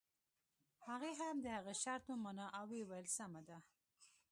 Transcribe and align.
هغې 0.87 1.11
هم 1.19 1.35
د 1.43 1.47
هغه 1.57 1.73
شرط 1.81 2.05
ومانه 2.09 2.45
او 2.57 2.65
ويې 2.71 2.83
ويل 2.89 3.07
سمه 3.17 3.41
ده. 3.47 3.57